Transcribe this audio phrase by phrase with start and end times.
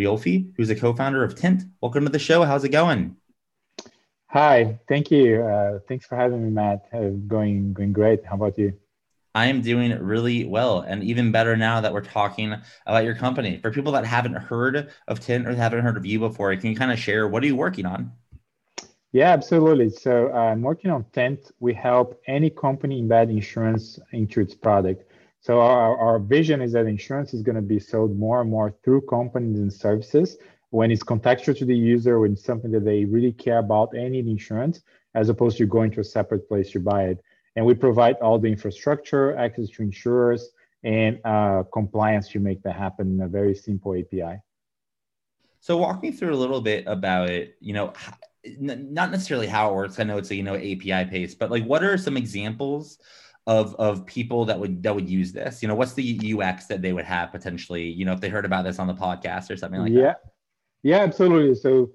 [0.00, 1.64] Riolfi, who's a co-founder of Tint.
[1.80, 2.44] Welcome to the show.
[2.44, 3.16] How's it going?
[4.28, 5.42] Hi, thank you.
[5.42, 6.86] Uh, thanks for having me, Matt.
[6.92, 8.24] Uh, going going great.
[8.24, 8.72] How about you?
[9.34, 12.56] I am doing really well, and even better now that we're talking
[12.86, 13.58] about your company.
[13.60, 16.76] For people that haven't heard of Tint or haven't heard of you before, can you
[16.76, 18.12] kind of share what are you working on?
[19.12, 19.90] Yeah, absolutely.
[19.90, 21.50] So I'm working on Tint.
[21.60, 25.09] We help any company embed insurance into its product.
[25.40, 28.74] So our, our vision is that insurance is going to be sold more and more
[28.84, 30.36] through companies and services
[30.68, 34.12] when it's contextual to the user, when it's something that they really care about and
[34.12, 34.82] need insurance,
[35.14, 37.24] as opposed to going to a separate place to buy it.
[37.56, 40.50] And we provide all the infrastructure, access to insurers,
[40.84, 44.40] and uh, compliance to make that happen in a very simple API.
[45.60, 47.56] So walk me through a little bit about it.
[47.60, 47.92] You know,
[48.58, 49.98] not necessarily how it works.
[49.98, 52.98] I know it's a you know API pace, but like, what are some examples
[53.50, 55.60] of of people that would that would use this?
[55.60, 57.82] You know, what's the UX that they would have potentially?
[57.90, 60.02] You know, if they heard about this on the podcast or something like yeah.
[60.02, 60.20] that.
[60.82, 61.56] Yeah, yeah, absolutely.
[61.56, 61.90] So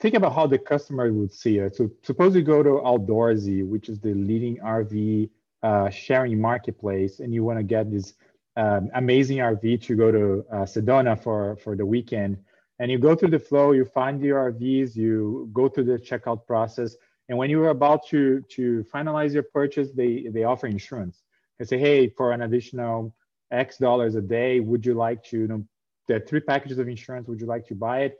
[0.00, 1.76] think about how the customer would see it.
[1.76, 5.30] So suppose you go to Outdoorsy, which is the leading RV
[5.62, 8.14] uh, sharing marketplace, and you want to get this
[8.56, 12.38] um, amazing RV to go to uh, Sedona for for the weekend.
[12.80, 16.44] And you go through the flow, you find your RVs, you go through the checkout
[16.44, 16.96] process,
[17.28, 21.22] and when you're about to, to finalize your purchase, they, they offer insurance.
[21.58, 23.14] They say, hey, for an additional
[23.50, 25.64] X dollars a day, would you like to, you know,
[26.06, 28.18] the three packages of insurance, would you like to buy it?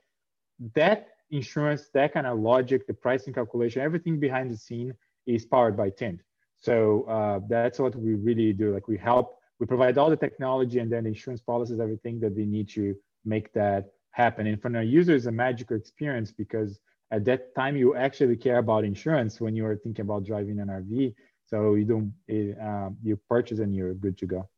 [0.75, 4.93] That insurance, that kind of logic, the pricing calculation, everything behind the scene
[5.27, 6.21] is powered by Tint.
[6.57, 8.75] So uh, that's what we really do.
[8.75, 12.37] Like we help, we provide all the technology and then the insurance policies, everything that
[12.37, 14.47] they need to make that happen.
[14.47, 16.79] And for our users, a magical experience because
[17.11, 20.69] at that time you actually care about insurance when you are thinking about driving an
[20.69, 21.15] RV.
[21.47, 22.13] So you don't
[22.61, 24.49] uh, you purchase and you're good to go.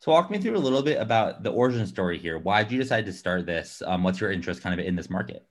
[0.00, 2.38] So walk me through a little bit about the origin story here.
[2.38, 3.82] Why did you decide to start this?
[3.84, 5.46] Um, what's your interest kind of in this market?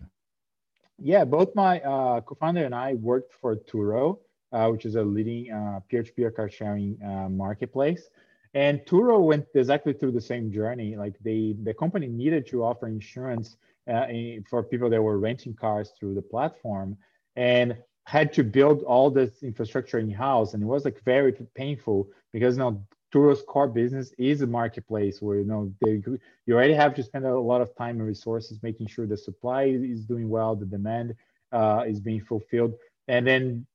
[1.00, 4.20] Yeah, both my uh, co-founder and I worked for Turo,
[4.52, 8.10] uh, which is a leading uh, peer-to-peer car sharing uh, marketplace.
[8.54, 10.96] And Turo went exactly through the same journey.
[10.96, 13.58] Like they, the company needed to offer insurance
[13.90, 14.08] uh,
[14.50, 16.98] for people that were renting cars through the platform
[17.36, 22.08] and had to build all this infrastructure in house and it was like very painful
[22.34, 26.02] because you know Turo's core business is a marketplace where you know they,
[26.46, 29.64] you already have to spend a lot of time and resources making sure the supply
[29.64, 31.16] is doing well, the demand
[31.52, 32.74] uh, is being fulfilled,
[33.08, 33.66] and then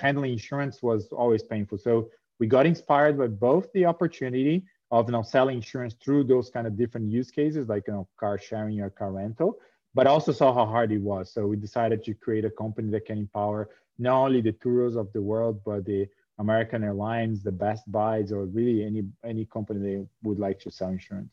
[0.00, 1.78] handling insurance was always painful.
[1.78, 6.50] So we got inspired by both the opportunity of you know selling insurance through those
[6.50, 9.58] kind of different use cases like you know car sharing or car rental
[9.94, 13.06] but also saw how hard it was so we decided to create a company that
[13.06, 16.06] can empower not only the Turos of the world but the
[16.38, 20.88] american airlines the best buys or really any any company that would like to sell
[20.88, 21.32] insurance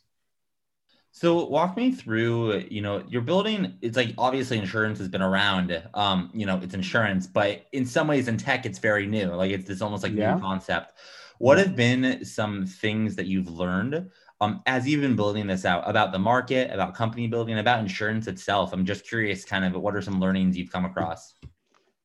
[1.12, 5.82] so walk me through, you know, you're building, it's like obviously insurance has been around,
[5.96, 9.26] um, you know, it's insurance, but in some ways in tech, it's very new.
[9.34, 10.36] Like it's, it's almost like yeah.
[10.36, 10.94] new concept.
[11.40, 14.10] What have been some things that you've learned
[14.42, 18.28] um, as you've been building this out about the market, about company building, about insurance
[18.28, 18.74] itself?
[18.74, 21.36] I'm just curious, kind of, what are some learnings you've come across?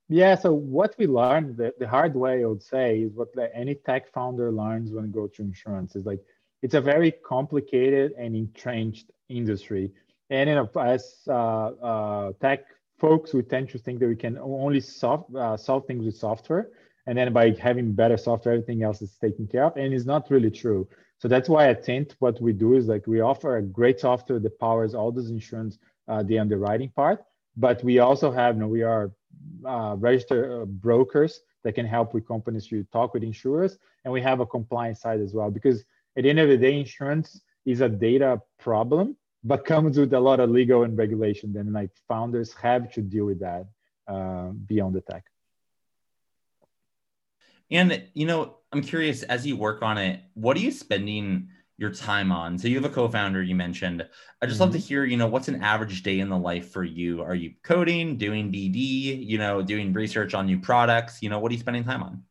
[0.09, 3.75] Yeah, so what we learned the, the hard way, I would say, is what any
[3.75, 6.21] tech founder learns when go to insurance is like
[6.63, 9.91] it's a very complicated and entrenched industry.
[10.31, 12.67] And you know, as uh, uh, tech
[13.01, 16.69] folks, we tend to think that we can only solve uh, solve things with software
[17.07, 20.31] and then by having better software everything else is taken care of and it's not
[20.31, 20.87] really true
[21.19, 24.39] so that's why at tint what we do is like we offer a great software
[24.39, 25.79] that powers all those insurance
[26.09, 27.25] uh, the underwriting part
[27.57, 29.13] but we also have, you know, we are
[29.65, 34.21] uh, registered uh, brokers that can help with companies to talk with insurers, and we
[34.21, 35.51] have a compliance side as well.
[35.51, 35.85] Because
[36.17, 40.21] at the end of the day, insurance is a data problem, but comes with a
[40.21, 41.53] lot of legal and regulation.
[41.53, 43.67] Then like founders have to deal with that
[44.09, 45.25] uh, beyond the tech.
[47.71, 51.91] And you know, I'm curious as you work on it, what are you spending your
[51.91, 52.59] time on?
[52.59, 54.07] So you have a co-founder you mentioned.
[54.43, 54.63] I just mm-hmm.
[54.63, 54.87] love to mm-hmm.
[54.87, 57.23] hear, you know, what's an average day in the life for you?
[57.23, 61.23] Are you coding, doing BD, you know, doing research on new products?
[61.23, 62.23] You know, what are you spending time on?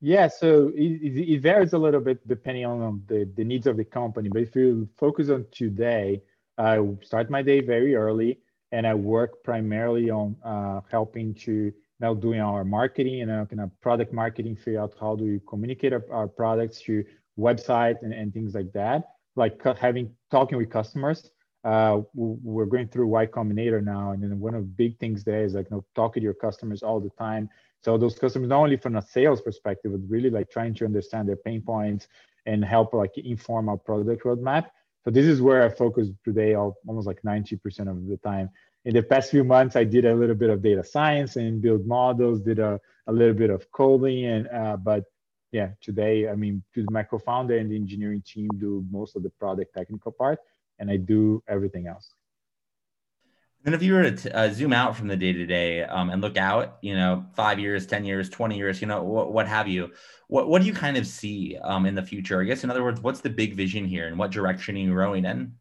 [0.00, 3.84] Yeah, so it, it varies a little bit depending on the, the needs of the
[3.84, 4.28] company.
[4.28, 6.22] But if you focus on today,
[6.58, 8.40] I start my day very early
[8.72, 13.60] and I work primarily on uh, helping to now doing our marketing and uh, kind
[13.60, 17.04] of product marketing, figure out how do we communicate our, our products to
[17.38, 19.04] website and, and things like that.
[19.36, 21.30] Like having talking with customers.
[21.64, 25.44] Uh, we're going through Y Combinator now, and then one of the big things there
[25.44, 27.48] is like you know, talking to your customers all the time.
[27.84, 31.28] So those customers, not only from a sales perspective, but really like trying to understand
[31.28, 32.08] their pain points
[32.46, 34.66] and help like inform our product roadmap.
[35.04, 38.50] So this is where I focus today, almost like 90% of the time
[38.84, 41.86] in the past few months, I did a little bit of data science and build
[41.86, 45.04] models, did a, a little bit of coding, and uh, but
[45.52, 49.74] yeah, today, I mean, my co-founder and the engineering team do most of the product
[49.74, 50.38] technical part,
[50.78, 52.14] and I do everything else.
[53.64, 56.36] And if you were to uh, zoom out from the day to day and look
[56.36, 59.92] out, you know, five years, 10 years, 20 years, you know, what, what have you,
[60.26, 62.40] what, what do you kind of see um, in the future?
[62.40, 64.92] I guess, in other words, what's the big vision here and what direction are you
[64.94, 65.54] rowing in?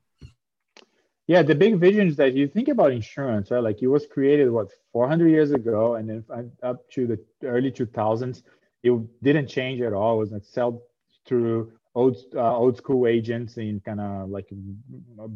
[1.31, 3.63] Yeah, the big vision is that you think about insurance, right?
[3.63, 8.43] Like it was created what 400 years ago, and then up to the early 2000s,
[8.83, 10.15] it didn't change at all.
[10.15, 10.81] It was like sold
[11.25, 14.49] through old uh, old school agents in kind of like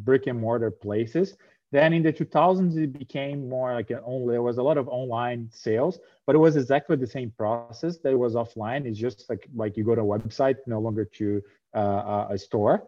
[0.08, 1.38] brick and mortar places.
[1.72, 4.32] Then in the 2000s, it became more like an only.
[4.34, 8.14] There was a lot of online sales, but it was exactly the same process that
[8.18, 8.84] was offline.
[8.84, 11.42] It's just like like you go to a website, no longer to
[11.74, 12.86] uh, a store.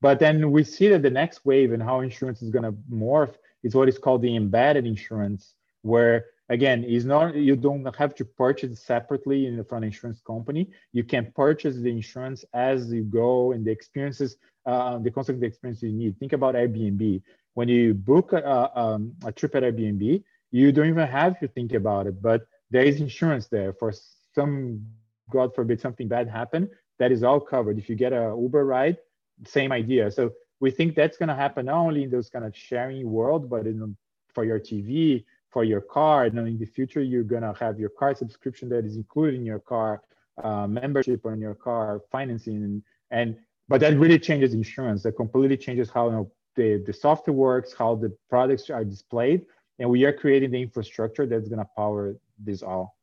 [0.00, 3.34] But then we see that the next wave and how insurance is going to morph
[3.62, 8.24] is what is called the embedded insurance, where again is not you don't have to
[8.24, 10.70] purchase separately in the front insurance company.
[10.92, 15.82] You can purchase the insurance as you go and the experiences, uh, the the experience
[15.82, 16.18] you need.
[16.18, 17.22] Think about Airbnb.
[17.54, 21.72] When you book a, um, a trip at Airbnb, you don't even have to think
[21.72, 23.92] about it, but there is insurance there for
[24.34, 24.84] some,
[25.30, 26.68] God forbid, something bad happen.
[26.98, 27.78] That is all covered.
[27.78, 28.98] If you get a Uber ride,
[29.44, 30.10] same idea.
[30.10, 33.50] So we think that's going to happen not only in those kind of sharing world,
[33.50, 33.96] but in
[34.34, 36.24] for your TV, for your car.
[36.24, 39.44] And in the future, you're going to have your car subscription that is included in
[39.44, 40.02] your car,
[40.42, 43.36] uh, membership on your car, financing, and, and
[43.68, 45.02] but that really changes insurance.
[45.02, 49.42] That completely changes how you know, the the software works, how the products are displayed,
[49.78, 52.96] and we are creating the infrastructure that's going to power this all.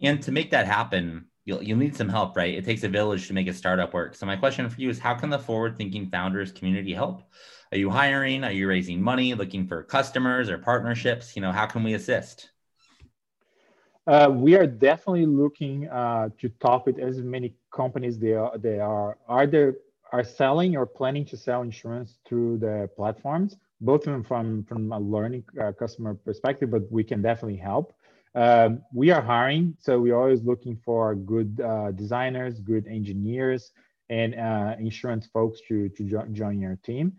[0.00, 2.54] And to make that happen, you'll you'll need some help, right?
[2.54, 4.14] It takes a village to make a startup work.
[4.14, 7.22] So my question for you is how can the forward thinking founders community help?
[7.72, 8.44] Are you hiring?
[8.44, 11.34] Are you raising money, looking for customers or partnerships?
[11.34, 12.50] You know, how can we assist?
[14.06, 18.80] Uh, we are definitely looking uh, to talk with as many companies they are they
[18.80, 19.76] are either
[20.12, 24.98] are selling or planning to sell insurance through the platforms, both from from, from a
[24.98, 27.94] learning uh, customer perspective, but we can definitely help.
[28.34, 33.72] Um, we are hiring, so we're always looking for good uh, designers, good engineers,
[34.08, 37.12] and uh, insurance folks to to jo- join your team.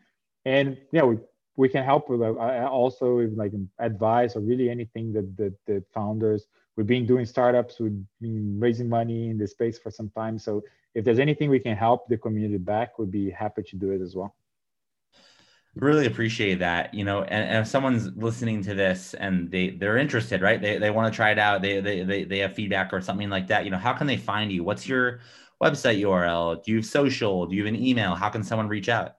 [0.45, 1.17] And yeah, we,
[1.55, 5.83] we can help with uh, also with like advice or really anything that the, the
[5.93, 6.47] founders.
[6.75, 10.39] We've been doing startups, we've been raising money in the space for some time.
[10.39, 10.63] So
[10.95, 14.01] if there's anything we can help the community back, we'd be happy to do it
[14.01, 14.33] as well
[15.75, 19.97] really appreciate that you know and, and, if someone's listening to this and they they're
[19.97, 20.61] interested right?
[20.61, 23.29] They, they want to try it out they, they they they have feedback or something
[23.29, 24.63] like that you know how can they find you?
[24.63, 25.21] What's your
[25.61, 27.47] website url do you have social?
[27.47, 28.13] Do you have an email?
[28.13, 29.15] How can someone reach out?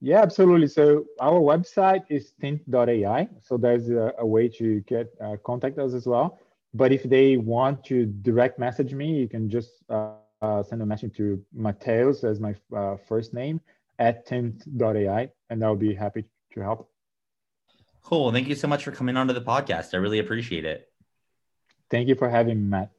[0.00, 0.68] Yeah absolutely.
[0.68, 5.92] So our website is tint.ai so there's a, a way to get uh, contact us
[5.92, 6.38] as well.
[6.74, 10.86] But if they want to direct message me you can just uh, uh, send a
[10.86, 13.60] message to matheus as my uh, first name
[14.02, 16.90] at tint.ai, and I'll be happy to help.
[18.02, 18.32] Cool.
[18.32, 19.94] Thank you so much for coming onto the podcast.
[19.94, 20.88] I really appreciate it.
[21.88, 22.90] Thank you for having me, Matt.